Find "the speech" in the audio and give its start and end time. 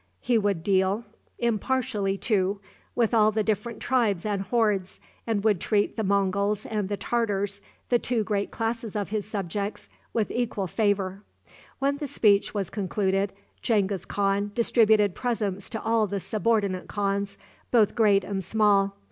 11.97-12.51